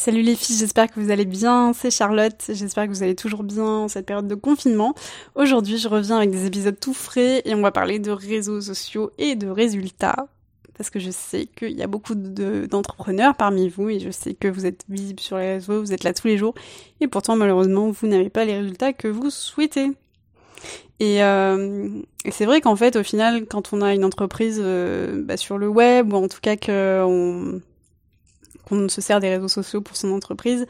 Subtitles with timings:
[0.00, 1.74] Salut les filles, j'espère que vous allez bien.
[1.74, 4.94] C'est Charlotte, j'espère que vous allez toujours bien en cette période de confinement.
[5.34, 9.10] Aujourd'hui, je reviens avec des épisodes tout frais et on va parler de réseaux sociaux
[9.18, 10.26] et de résultats.
[10.78, 14.48] Parce que je sais qu'il y a beaucoup d'entrepreneurs parmi vous et je sais que
[14.48, 16.54] vous êtes visibles sur les réseaux, vous êtes là tous les jours
[17.02, 19.90] et pourtant malheureusement vous n'avez pas les résultats que vous souhaitez.
[20.98, 21.90] Et, euh,
[22.30, 25.68] c'est vrai qu'en fait, au final, quand on a une entreprise euh, bah, sur le
[25.68, 27.60] web, ou en tout cas qu'on
[28.70, 30.66] on se sert des réseaux sociaux pour son entreprise,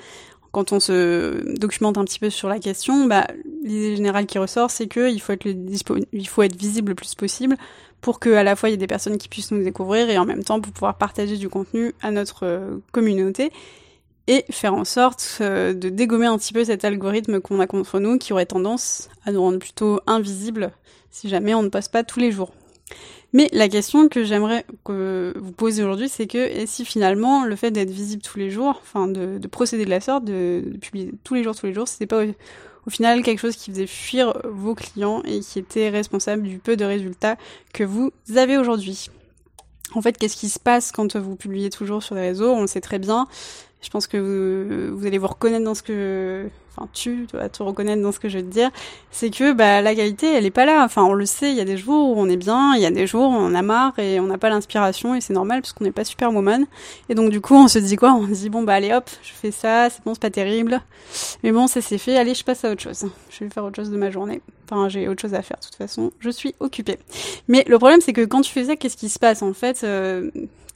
[0.53, 3.27] quand on se documente un petit peu sur la question, bah,
[3.63, 7.57] l'idée générale qui ressort, c'est qu'il faut être il faut être visible le plus possible
[8.01, 10.19] pour que à la fois il y ait des personnes qui puissent nous découvrir et
[10.19, 13.53] en même temps pour pouvoir partager du contenu à notre euh, communauté
[14.27, 18.01] et faire en sorte euh, de dégommer un petit peu cet algorithme qu'on a contre
[18.01, 20.73] nous qui aurait tendance à nous rendre plutôt invisibles
[21.11, 22.53] si jamais on ne poste pas tous les jours.
[23.33, 27.55] Mais la question que j'aimerais que vous posez aujourd'hui, c'est que et si finalement le
[27.55, 31.35] fait d'être visible tous les jours, enfin de, procéder de la sorte, de, publier tous
[31.35, 32.25] les jours, tous les jours, c'était pas
[32.87, 36.77] au, final quelque chose qui faisait fuir vos clients et qui était responsable du peu
[36.77, 37.37] de résultats
[37.73, 39.11] que vous avez aujourd'hui?
[39.95, 42.51] En fait, qu'est-ce qui se passe quand vous publiez toujours sur les réseaux?
[42.53, 43.27] On le sait très bien.
[43.83, 47.63] Je pense que vous, vous allez vous reconnaître dans ce que enfin tu dois te
[47.63, 48.71] reconnaître dans ce que je vais te dire,
[49.11, 50.85] c'est que bah la qualité elle est pas là.
[50.85, 52.87] Enfin on le sait, il y a des jours où on est bien, il y
[52.87, 55.63] a des jours où on a marre et on n'a pas l'inspiration et c'est normal
[55.63, 56.67] parce qu'on n'est pas superwoman.
[57.09, 58.13] Et donc du coup on se dit quoi?
[58.13, 60.81] On se dit bon bah allez hop, je fais ça, c'est bon c'est pas terrible,
[61.43, 63.07] mais bon ça c'est fait, allez je passe à autre chose.
[63.31, 64.41] Je vais faire autre chose de ma journée.
[64.71, 66.99] Enfin j'ai autre chose à faire de toute façon, je suis occupée.
[67.49, 69.81] Mais le problème c'est que quand tu fais ça, qu'est-ce qui se passe en fait
[69.83, 70.31] euh,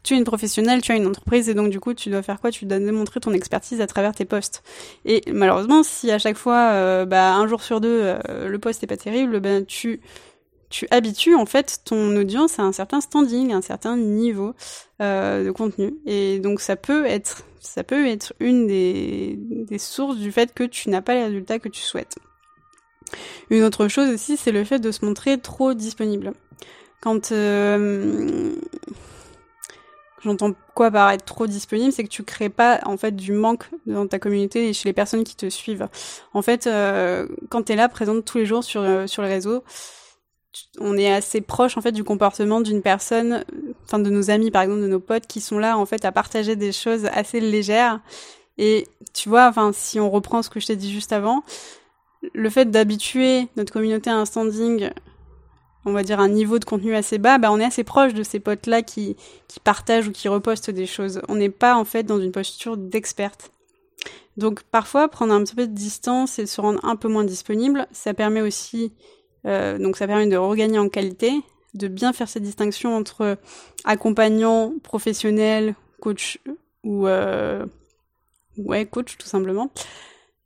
[0.05, 2.38] tu es une professionnelle, tu as une entreprise et donc du coup tu dois faire
[2.38, 2.50] quoi?
[2.50, 4.62] Tu dois démontrer ton expertise à travers tes posts.
[5.05, 8.84] Et malheureusement, si à chaque fois, euh, bah, un jour sur deux, euh, le post
[8.84, 10.00] est pas terrible, ben tu
[10.69, 14.55] tu habitues en fait ton audience à un certain standing, un certain niveau
[15.00, 15.94] euh, de contenu.
[16.05, 20.91] Et donc ça peut être ça peut être une des sources du fait que tu
[20.91, 22.16] n'as pas les résultats que tu souhaites.
[23.48, 26.32] Une autre chose aussi, c'est le fait de se montrer trop disponible.
[27.00, 27.32] Quand
[30.25, 33.65] J'entends quoi par être trop disponible, c'est que tu crées pas en fait du manque
[33.87, 35.89] dans ta communauté et chez les personnes qui te suivent.
[36.33, 39.29] En fait, euh, quand tu es là présente tous les jours sur euh, sur les
[39.29, 39.62] réseaux,
[40.81, 43.45] on est assez proche en fait du comportement d'une personne,
[43.85, 46.12] enfin de nos amis par exemple, de nos potes qui sont là en fait à
[46.12, 48.01] partager des choses assez légères.
[48.56, 51.43] Et tu vois, enfin si on reprend ce que je t'ai dit juste avant,
[52.33, 54.91] le fait d'habituer notre communauté à un standing
[55.84, 58.22] on va dire un niveau de contenu assez bas, bah on est assez proche de
[58.22, 59.17] ces potes-là qui,
[59.62, 61.21] partagent ou qui repostent des choses.
[61.28, 63.50] On n'est pas en fait dans une posture d'experte.
[64.37, 67.87] Donc parfois prendre un petit peu de distance et se rendre un peu moins disponible,
[67.93, 68.93] ça permet aussi
[69.47, 71.33] euh, donc ça permet de regagner en qualité,
[71.75, 73.39] de bien faire cette distinction entre
[73.84, 76.39] accompagnant professionnel, coach
[76.83, 77.65] ou euh,
[78.56, 79.71] ouais coach tout simplement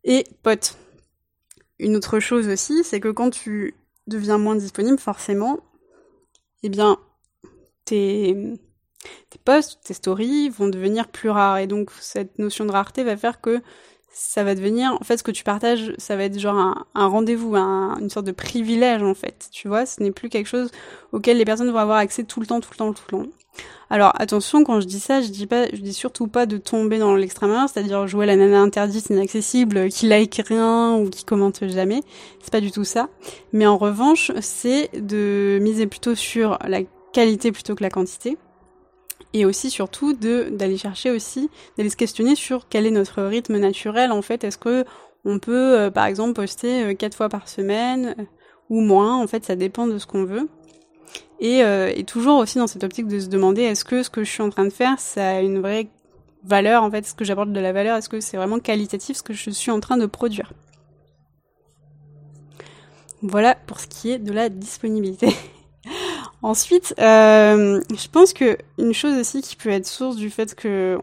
[0.05, 0.77] et pote.
[1.79, 3.75] Une autre chose aussi, c'est que quand tu
[4.09, 5.61] devient moins disponible, forcément,
[6.63, 6.99] eh bien,
[7.85, 8.37] tes,
[9.31, 11.59] tes posts, tes stories vont devenir plus rares.
[11.59, 13.63] Et donc, cette notion de rareté va faire que
[14.11, 17.55] ça va devenir, en fait, ce que tu partages, ça va être genre un, rendez-vous,
[17.55, 19.49] une sorte de privilège, en fait.
[19.53, 20.71] Tu vois, ce n'est plus quelque chose
[21.13, 23.31] auquel les personnes vont avoir accès tout le temps, tout le temps, tout le temps.
[23.91, 26.99] Alors attention, quand je dis ça, je dis pas, je dis surtout pas de tomber
[26.99, 32.03] dans l'extrême c'est-à-dire jouer la nana interdite, inaccessible, qui like rien ou qui commente jamais.
[32.41, 33.09] C'est pas du tout ça.
[33.53, 36.81] Mais en revanche, c'est de miser plutôt sur la
[37.13, 38.37] qualité plutôt que la quantité.
[39.35, 43.59] Et aussi surtout de d'aller chercher aussi, d'aller se questionner sur quel est notre rythme
[43.59, 44.43] naturel en fait.
[44.43, 44.85] Est-ce que
[45.25, 48.25] on peut euh, par exemple poster euh, quatre fois par semaine euh,
[48.71, 50.49] ou moins En fait, ça dépend de ce qu'on veut.
[51.41, 54.31] Et, et, toujours aussi dans cette optique de se demander est-ce que ce que je
[54.31, 55.87] suis en train de faire, ça a une vraie
[56.43, 59.23] valeur, en fait, ce que j'apporte de la valeur, est-ce que c'est vraiment qualitatif ce
[59.23, 60.53] que je suis en train de produire?
[63.23, 65.29] Voilà pour ce qui est de la disponibilité.
[66.43, 70.99] Ensuite, euh, je pense que une chose aussi qui peut être source du fait que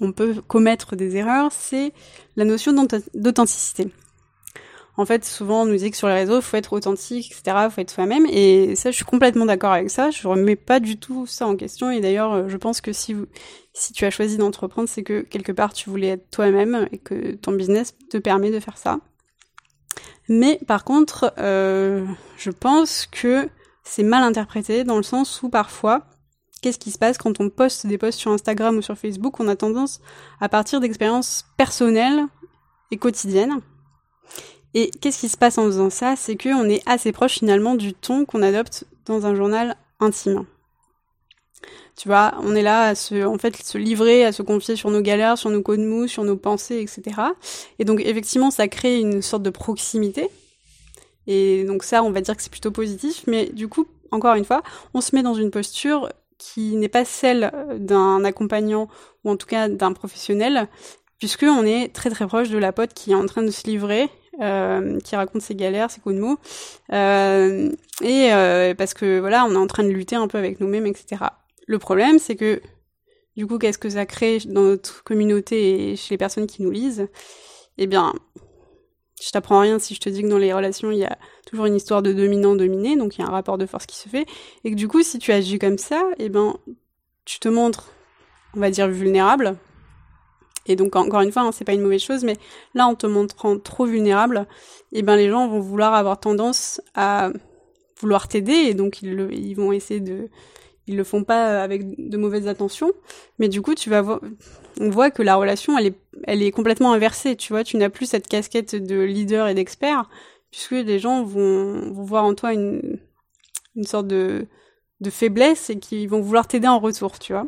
[0.00, 1.92] on, peut commettre des erreurs, c'est
[2.36, 2.72] la notion
[3.14, 3.92] d'authenticité.
[4.98, 7.58] En fait, souvent, on nous dit que sur les réseaux, il faut être authentique, etc.,
[7.64, 8.24] il faut être soi-même.
[8.30, 10.10] Et ça, je suis complètement d'accord avec ça.
[10.10, 11.90] Je remets pas du tout ça en question.
[11.90, 13.14] Et d'ailleurs, euh, je pense que si,
[13.74, 17.34] si tu as choisi d'entreprendre, c'est que quelque part, tu voulais être toi-même et que
[17.34, 19.00] ton business te permet de faire ça.
[20.28, 22.04] Mais par contre, euh,
[22.36, 23.48] je pense que
[23.84, 26.06] c'est mal interprété dans le sens où parfois,
[26.62, 29.38] qu'est-ce qui se passe quand on poste des posts sur Instagram ou sur Facebook?
[29.40, 30.00] On a tendance
[30.40, 32.24] à partir d'expériences personnelles
[32.90, 33.60] et quotidiennes.
[34.74, 36.16] Et qu'est-ce qui se passe en faisant ça?
[36.16, 40.44] C'est qu'on est assez proche finalement du ton qu'on adopte dans un journal intime.
[41.96, 44.90] Tu vois, on est là à se, en fait, se livrer, à se confier sur
[44.90, 47.20] nos galères, sur nos coups de mou, sur nos pensées, etc.
[47.78, 50.30] Et donc, effectivement, ça crée une sorte de proximité.
[51.26, 53.24] Et donc ça, on va dire que c'est plutôt positif.
[53.26, 54.62] Mais du coup, encore une fois,
[54.94, 58.88] on se met dans une posture qui n'est pas celle d'un accompagnant
[59.24, 60.68] ou en tout cas d'un professionnel,
[61.18, 63.66] puisque on est très très proche de la pote qui est en train de se
[63.66, 64.10] livrer,
[64.42, 66.38] euh, qui raconte ses galères, ses coups de mots,
[66.92, 67.70] euh,
[68.02, 70.86] et euh, parce que voilà, on est en train de lutter un peu avec nous-mêmes,
[70.86, 71.22] etc.
[71.66, 72.62] Le problème, c'est que
[73.36, 76.70] du coup, qu'est-ce que ça crée dans notre communauté et chez les personnes qui nous
[76.70, 77.08] lisent?
[77.76, 78.14] Eh bien,
[79.22, 81.66] je t'apprends rien si je te dis que dans les relations, il y a toujours
[81.66, 84.26] une histoire de dominant-dominé, donc il y a un rapport de force qui se fait,
[84.64, 86.56] et que du coup, si tu agis comme ça, eh ben,
[87.24, 87.92] tu te montres,
[88.54, 89.58] on va dire, vulnérable.
[90.64, 92.36] Et donc, encore une fois, hein, c'est pas une mauvaise chose, mais
[92.74, 94.46] là, en te montrant trop vulnérable,
[94.92, 97.30] eh ben, les gens vont vouloir avoir tendance à
[98.00, 100.28] vouloir t'aider, et donc ils, ils vont essayer de,
[100.86, 102.92] ils le font pas avec de mauvaises intentions,
[103.38, 104.20] mais du coup, tu vas voir,
[104.80, 107.88] on voit que la relation, elle est, elle est complètement inversée, tu vois, tu n'as
[107.88, 110.08] plus cette casquette de leader et d'expert,
[110.50, 112.98] puisque les gens vont, voir en toi une,
[113.82, 114.46] sorte de,
[115.00, 117.46] de faiblesse et qui vont vouloir t'aider en retour, tu vois.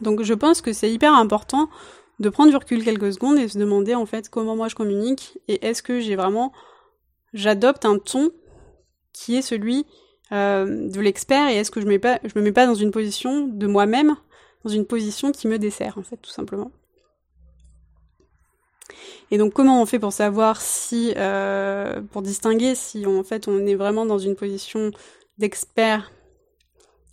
[0.00, 1.68] Donc je pense que c'est hyper important
[2.20, 5.38] de prendre du recul quelques secondes et se demander en fait comment moi je communique
[5.48, 6.52] et est-ce que j'ai vraiment
[7.32, 8.30] j'adopte un ton
[9.12, 9.86] qui est celui
[10.34, 12.90] euh, de l'expert et est-ce que je, mets pas, je me mets pas dans une
[12.90, 14.16] position de moi-même,
[14.64, 16.72] dans une position qui me dessert en fait tout simplement.
[19.30, 23.64] Et donc comment on fait pour savoir si, euh, pour distinguer si en fait on
[23.64, 24.90] est vraiment dans une position
[25.38, 26.10] d'expert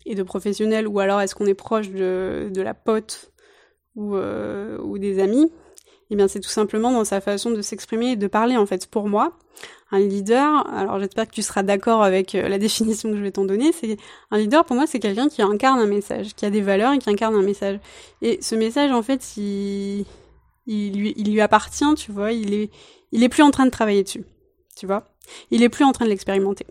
[0.08, 3.32] et de professionnel ou alors est-ce qu'on est proche de, la pote
[3.96, 5.52] ou, euh, ou des amis?
[6.12, 8.86] Eh bien c'est tout simplement dans sa façon de s'exprimer et de parler en fait.
[8.86, 9.32] Pour moi,
[9.92, 13.32] un leader, alors j'espère que tu seras d'accord avec euh, la définition que je vais
[13.32, 13.98] t'en donner, c'est
[14.30, 17.00] un leader pour moi c'est quelqu'un qui incarne un message, qui a des valeurs et
[17.00, 17.80] qui incarne un message.
[18.22, 20.06] Et ce message en fait il,
[20.68, 22.70] il, lui, il lui appartient, tu vois, il est,
[23.14, 24.26] il est plus en train de travailler dessus,
[24.76, 25.06] tu vois.
[25.50, 26.66] Il est plus en train de l'expérimenter.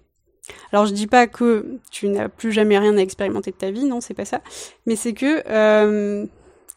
[0.73, 3.85] Alors je dis pas que tu n'as plus jamais rien à expérimenter de ta vie,
[3.85, 4.43] non, c'est pas ça.
[4.85, 6.27] Mais c'est que euh,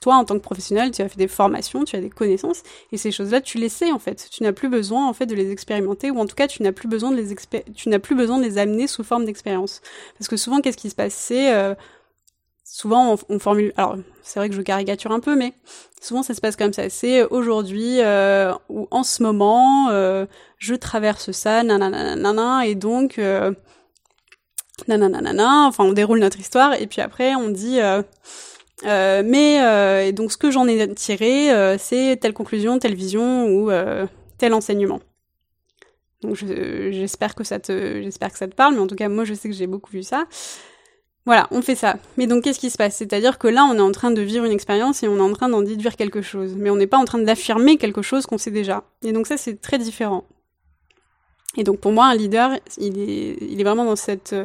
[0.04, 2.98] toi, en tant que professionnel, tu as fait des formations, tu as des connaissances, et
[2.98, 4.28] ces choses-là, tu les sais en fait.
[4.30, 6.74] Tu n'as plus besoin en fait de les expérimenter, ou en tout cas, tu n'as
[6.74, 7.36] plus besoin de les
[7.74, 9.82] tu n'as plus besoin de les amener sous forme d'expérience.
[10.18, 11.14] Parce que souvent, qu'est-ce qui se passe?
[11.14, 11.74] C'est euh,
[12.66, 13.72] souvent on, formule.
[13.78, 15.54] Alors, c'est vrai que je caricature un peu, mais
[16.02, 16.90] souvent ça se passe comme ça.
[16.90, 20.26] C'est aujourd'hui euh, ou en ce moment, euh,
[20.58, 23.20] je traverse ça, nanana, et donc.
[23.20, 23.54] Euh,
[24.88, 27.80] nanana, enfin on déroule notre histoire et puis après on dit
[28.86, 33.48] euh, mais euh, donc ce que j'en ai tiré, euh, c'est telle conclusion, telle vision
[33.48, 33.72] ou
[34.38, 35.02] tel enseignement.
[36.22, 39.26] Donc j'espère que ça te, j'espère que ça te parle, mais en tout cas moi
[39.26, 40.26] je sais que j'ai beaucoup vu ça.
[41.26, 41.98] Voilà, on fait ça.
[42.18, 42.96] Mais donc qu'est-ce qui se passe?
[42.96, 45.34] C'est-à-dire que là on est en train de vivre une expérience et on est en
[45.34, 48.38] train d'en déduire quelque chose, mais on n'est pas en train d'affirmer quelque chose qu'on
[48.38, 48.84] sait déjà.
[49.04, 50.26] Et donc ça c'est très différent.
[51.58, 54.36] Et donc pour moi, un leader, il est, il est vraiment dans cette,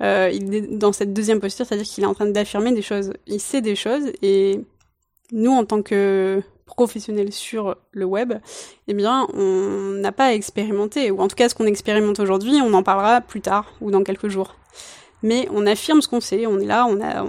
[0.00, 3.12] euh, il est dans cette deuxième posture, c'est-à-dire qu'il est en train d'affirmer des choses.
[3.26, 4.60] Il sait des choses et
[5.32, 8.34] nous, en tant que professionnels sur le web,
[8.88, 11.10] eh bien, on n'a pas à expérimenter.
[11.10, 14.02] Ou en tout cas, ce qu'on expérimente aujourd'hui, on en parlera plus tard ou dans
[14.02, 14.56] quelques jours.
[15.22, 16.46] Mais on affirme ce qu'on sait.
[16.46, 17.24] On est là, on a,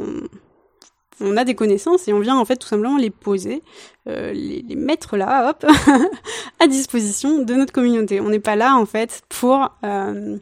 [1.21, 3.63] on a des connaissances et on vient en fait tout simplement les poser,
[4.07, 5.65] euh, les, mettre là, hop,
[6.59, 8.21] à disposition de notre communauté.
[8.21, 10.37] On n'est pas là en fait pour euh,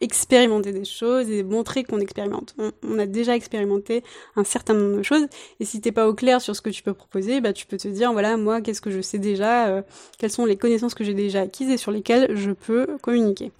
[0.00, 2.54] expérimenter des choses et montrer qu'on expérimente.
[2.58, 4.02] On, on, a déjà expérimenté
[4.36, 5.26] un certain nombre de choses
[5.60, 7.76] et si t'es pas au clair sur ce que tu peux proposer, bah tu peux
[7.76, 9.82] te dire voilà moi qu'est-ce que je sais déjà, euh,
[10.18, 13.52] quelles sont les connaissances que j'ai déjà acquises et sur lesquelles je peux communiquer.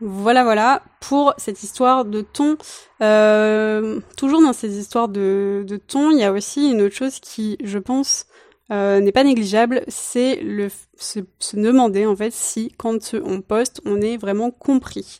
[0.00, 2.56] Voilà, voilà, pour cette histoire de ton.
[3.02, 7.56] Euh, toujours dans ces histoires de, ton, il y a aussi une autre chose qui,
[7.64, 8.26] je pense,
[8.70, 10.40] euh, n'est pas négligeable, c'est
[10.96, 11.20] se,
[11.54, 15.18] demander en fait si quand on poste, on est vraiment compris.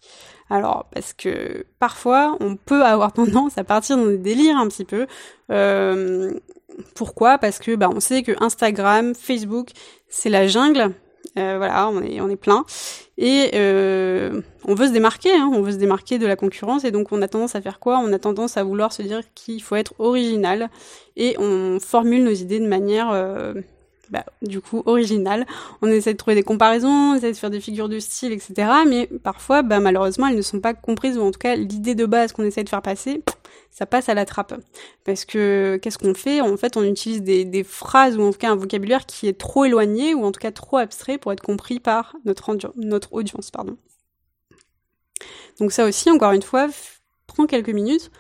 [0.49, 4.85] Alors parce que parfois, on peut avoir tendance à partir dans des délires un petit
[4.85, 5.07] peu.
[5.51, 6.33] Euh,
[6.95, 7.39] pourquoi?
[7.39, 9.71] Parce que bah, on sait que Instagram, Facebook,
[10.09, 10.95] c'est la jungle
[11.39, 12.65] euh, voilà, on est, on est plein.
[13.17, 16.91] Et euh, on veut se démarquer, hein, on veut se démarquer de la concurrence, et
[16.91, 18.01] donc on a tendance à faire quoi?
[18.03, 20.71] On a tendance à vouloir se dire qu'il faut être original,
[21.17, 23.55] et on formule nos idées de manière euh,
[24.11, 25.47] bah, du coup originale.
[25.83, 28.55] On essaie de trouver des comparaisons, on essaie de faire des figures de style, etc.
[28.87, 32.07] Mais parfois, bah, malheureusement, elles ne sont pas comprises, ou en tout cas, l'idée de
[32.07, 33.23] base qu'on essaie de faire passer,
[33.71, 34.55] ça passe à la trappe.
[35.05, 36.41] Parce que qu'est-ce qu'on fait?
[36.41, 39.65] En fait, on utilise des, phrases, ou en tout cas un vocabulaire qui est trop
[39.65, 43.51] éloigné, ou en tout cas trop abstrait pour être compris par notre, audience.
[45.61, 46.69] Donc ça aussi, encore une fois,
[47.27, 48.11] prends quelques minutes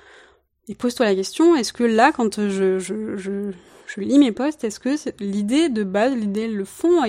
[0.68, 3.52] et pose-toi la question, est-ce que là, quand je,
[3.88, 7.02] je lis mes posts, est-ce que l'idée de base, l'idée, le fond,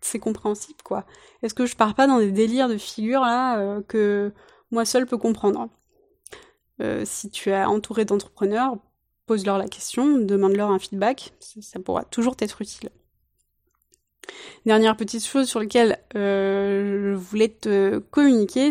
[0.00, 1.06] c'est compréhensible, quoi
[1.42, 4.30] Est-ce que je pars pas dans des délires de figures, là, euh, que
[4.70, 5.68] moi seul peux comprendre?
[6.82, 8.76] Euh, Si tu es entouré d'entrepreneurs,
[9.26, 12.90] pose-leur la question, demande-leur un feedback, ça, pourra toujours t'être utile.
[14.66, 18.70] Dernière petite chose sur laquelle euh, je voulais te communiquer,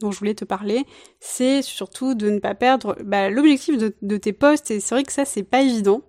[0.00, 0.84] dont je voulais te parler,
[1.20, 4.70] c'est surtout de ne pas perdre bah, l'objectif de, tes posts.
[4.70, 6.02] Et c'est vrai que ça, c'est pas évident.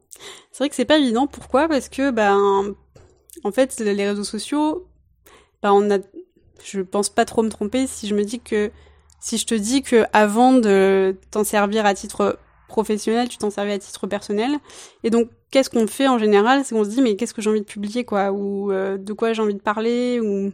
[0.51, 1.27] C'est vrai que c'est pas évident.
[1.27, 1.67] Pourquoi?
[1.67, 2.75] Parce que, ben,
[3.43, 4.88] en fait, les réseaux sociaux,
[5.62, 6.01] ben,
[6.63, 8.71] je pense pas trop me tromper si je me dis que,
[9.19, 13.74] si je te dis que avant de t'en servir à titre professionnel, tu t'en servais
[13.74, 14.57] à titre personnel.
[15.03, 16.63] Et donc, qu'est-ce qu'on fait en général?
[16.63, 18.31] C'est qu'on se dit, mais qu'est-ce que j'ai envie de publier, quoi?
[18.31, 20.19] Ou euh, de quoi j'ai envie de parler?
[20.19, 20.51] Ou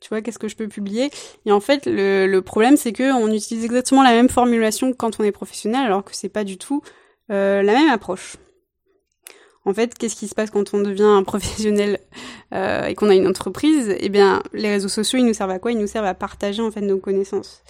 [0.00, 1.10] tu vois, qu'est-ce que je peux publier?
[1.46, 5.24] Et en fait, le, problème, c'est que on utilise exactement la même formulation quand on
[5.24, 6.82] est professionnel, alors que c'est pas du tout
[7.30, 8.36] euh, la même approche.
[9.70, 12.00] En fait, qu'est-ce qui se passe quand on devient un professionnel
[12.52, 13.94] euh, et qu'on a une entreprise?
[14.00, 15.70] Eh bien, les réseaux sociaux, ils nous servent à quoi?
[15.70, 17.62] Ils nous servent à partager en fait nos connaissances.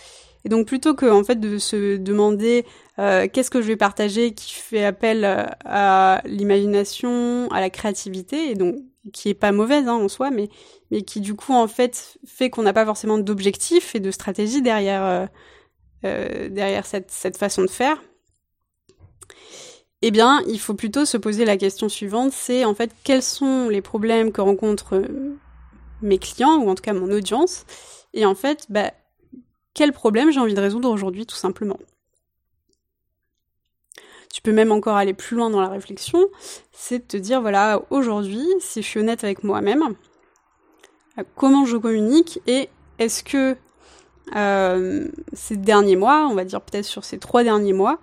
[0.46, 2.64] Et donc, plutôt que en fait de se demander
[2.98, 5.26] euh, qu'est-ce que je vais partager qui fait appel
[5.66, 8.76] à l'imagination, à la créativité, et donc
[9.12, 10.48] qui est pas mauvaise hein, en soi, mais
[10.90, 14.62] mais qui du coup en fait fait qu'on n'a pas forcément d'objectif et de stratégie
[14.62, 15.26] derrière euh,
[16.06, 18.02] euh, derrière cette, cette façon de faire.
[20.02, 23.68] Eh bien, il faut plutôt se poser la question suivante, c'est en fait quels sont
[23.68, 25.02] les problèmes que rencontrent
[26.00, 27.66] mes clients ou en tout cas mon audience,
[28.14, 28.92] et en fait, bah,
[29.74, 31.78] quel problème j'ai envie de résoudre aujourd'hui tout simplement.
[34.32, 36.28] Tu peux même encore aller plus loin dans la réflexion,
[36.72, 39.96] c'est de te dire, voilà, aujourd'hui, si je suis honnête avec moi-même,
[41.18, 43.56] euh, comment je communique et est-ce que
[44.36, 47.98] euh, ces derniers mois, on va dire peut-être sur ces trois derniers mois,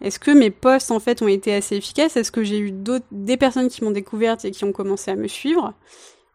[0.00, 2.16] est-ce que mes posts en fait ont été assez efficaces?
[2.16, 2.74] Est-ce que j'ai eu
[3.12, 5.74] des personnes qui m'ont découverte et qui ont commencé à me suivre?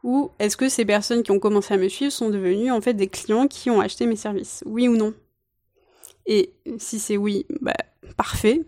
[0.04, 2.94] Ou est-ce que ces personnes qui ont commencé à me suivre sont devenues en fait
[2.94, 4.64] des clients qui ont acheté mes services?
[4.66, 5.14] Oui ou non?
[6.26, 7.74] Et si c'est oui, bah
[8.16, 8.66] parfait,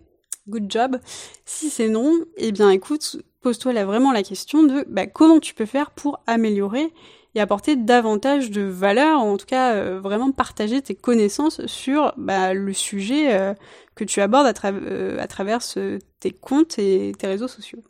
[0.48, 0.98] good job.
[1.45, 5.53] Si c'est non, eh bien écoute, pose-toi là vraiment la question de bah, comment tu
[5.53, 6.91] peux faire pour améliorer
[7.36, 12.13] et apporter davantage de valeur, ou en tout cas euh, vraiment partager tes connaissances sur
[12.17, 13.53] bah, le sujet euh,
[13.95, 15.59] que tu abordes à, euh, travers
[16.19, 17.83] tes comptes et tes réseaux sociaux.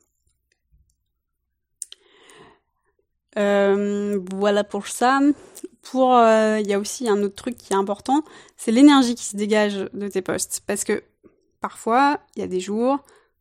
[3.35, 5.21] voilà pour ça.
[5.81, 8.23] Pour, il y a aussi un autre truc qui est important,
[8.57, 11.03] c'est l'énergie qui se dégage de tes posts, parce que
[11.61, 12.99] parfois, il y a des jours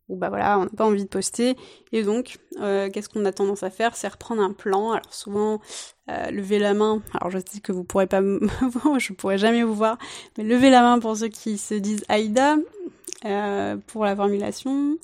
[0.09, 1.55] où bah voilà, on n'a pas envie de poster,
[1.91, 4.91] et donc euh, qu'est-ce qu'on a tendance à faire, c'est reprendre un plan.
[4.91, 5.61] Alors souvent,
[6.09, 7.01] euh, lever la main.
[7.13, 9.97] Alors je sais que vous pourrez pas me voir, je pourrais jamais vous voir,
[10.37, 12.57] mais lever la main pour ceux qui se disent Aïda
[13.25, 14.97] euh, pour la formulation.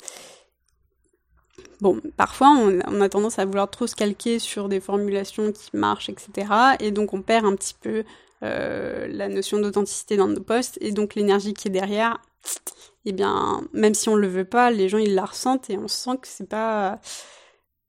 [1.81, 5.69] Bon, parfois on, on, a tendance à vouloir trop se calquer sur des formulations qui
[5.73, 6.47] marchent, etc.
[6.79, 8.03] Et donc on perd un petit peu
[8.41, 12.19] la notion d'authenticité dans nos posts et donc l'énergie qui est derrière
[13.05, 15.87] eh bien, même si on le veut pas, les gens ils la ressentent et on
[15.87, 16.99] sent que c'est pas,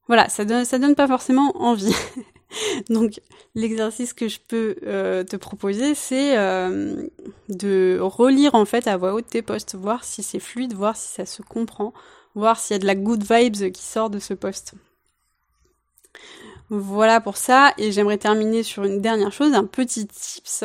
[0.09, 1.95] voilà, ça donne, donne pas forcément envie.
[2.91, 3.21] Donc,
[3.55, 7.09] l'exercice que je peux euh, te proposer, c'est euh,
[7.49, 11.09] de relire en fait à voix haute tes posts, voir si c'est fluide, voir si
[11.09, 11.93] ça se comprend,
[12.35, 14.75] voir s'il y a de la good vibes qui sort de ce post.
[16.69, 20.65] Voilà pour ça, et j'aimerais terminer sur une dernière chose, un petit tips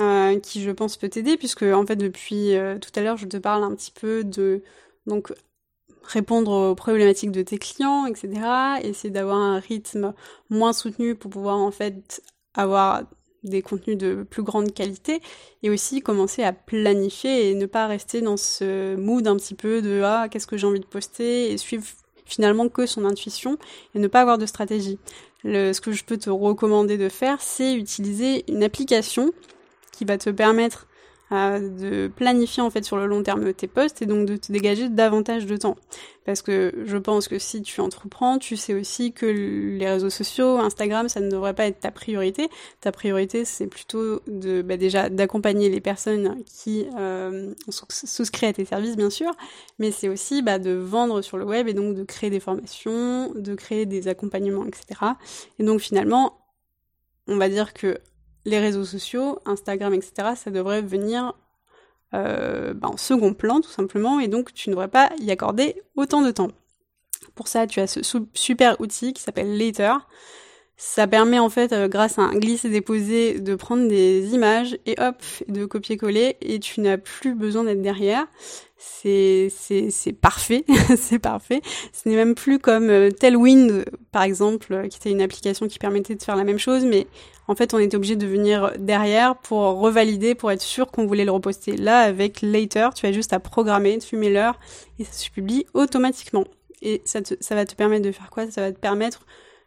[0.00, 3.26] euh, qui je pense peut t'aider puisque en fait depuis euh, tout à l'heure je
[3.26, 4.62] te parle un petit peu de
[5.06, 5.32] donc
[6.02, 8.40] répondre aux problématiques de tes clients etc
[8.82, 10.12] essayer d'avoir un rythme
[10.50, 12.22] moins soutenu pour pouvoir en fait
[12.54, 13.04] avoir
[13.44, 15.20] des contenus de plus grande qualité
[15.62, 19.80] et aussi commencer à planifier et ne pas rester dans ce mood un petit peu
[19.80, 21.52] de ah qu'est-ce que j'ai envie de poster?
[21.52, 21.84] et suivre
[22.24, 23.58] finalement que son intuition
[23.94, 24.98] et ne pas avoir de stratégie.
[25.44, 29.32] Ce que je peux te recommander de faire, c'est utiliser une application
[29.96, 30.86] qui va te permettre
[31.32, 34.52] euh, de planifier en fait sur le long terme tes postes et donc de te
[34.52, 35.76] dégager davantage de temps.
[36.26, 40.58] Parce que je pense que si tu entreprends, tu sais aussi que les réseaux sociaux,
[40.58, 42.50] Instagram, ça ne devrait pas être ta priorité.
[42.82, 48.66] Ta priorité, c'est plutôt de bah déjà d'accompagner les personnes qui euh, souscrivent à tes
[48.66, 49.32] services, bien sûr,
[49.78, 53.32] mais c'est aussi bah, de vendre sur le web et donc de créer des formations,
[53.34, 55.12] de créer des accompagnements, etc.
[55.58, 56.38] Et donc finalement,
[57.28, 57.98] on va dire que
[58.44, 61.34] les réseaux sociaux, Instagram, etc., ça devrait venir
[62.14, 65.82] euh, bah, en second plan tout simplement, et donc tu ne devrais pas y accorder
[65.96, 66.50] autant de temps.
[67.34, 68.00] Pour ça, tu as ce
[68.34, 70.06] super outil qui s'appelle Later,
[70.76, 74.76] Ça permet en fait, euh, grâce à un glisse et déposer, de prendre des images
[74.86, 78.26] et hop, de copier-coller et tu n'as plus besoin d'être derrière.
[78.76, 79.50] C'est
[80.20, 80.64] parfait,
[80.96, 81.62] c'est parfait.
[81.92, 85.78] Ce n'est même plus comme euh, Tailwind par exemple, euh, qui était une application qui
[85.78, 87.06] permettait de faire la même chose, mais
[87.46, 91.24] en fait on était obligé de venir derrière pour revalider, pour être sûr qu'on voulait
[91.24, 91.76] le reposter.
[91.76, 94.58] Là avec Later, tu as juste à programmer, tu mets l'heure
[94.98, 96.44] et ça se publie automatiquement.
[96.82, 98.50] Et ça, te, ça va te permettre de faire quoi?
[98.50, 99.24] Ça va te permettre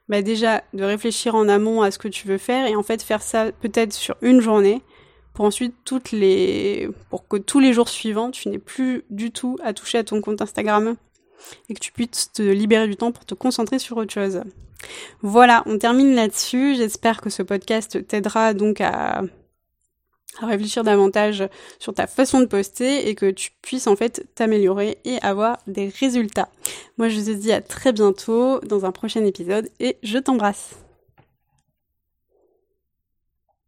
[0.10, 3.02] bah déjà de réfléchir en amont à ce que tu veux faire et en fait
[3.02, 4.82] faire ça peut-être sur une journée
[5.34, 9.58] pour ensuite toutes les pour que tous les jours suivants tu n'aies plus du tout
[9.64, 10.96] à toucher à ton compte Instagram
[11.70, 14.42] et que tu puisses te libérer du temps pour te concentrer sur autre chose.
[15.22, 16.76] Voilà, on termine là-dessus.
[16.76, 19.22] J'espère que ce podcast t'aidera donc à
[20.42, 21.48] à réfléchir davantage
[21.80, 25.90] sur ta façon de poster et que tu puisses en fait t'améliorer et avoir des
[26.00, 26.50] résultats.
[26.98, 30.87] Moi je te dis à très bientôt dans un prochain épisode et je t'embrasse.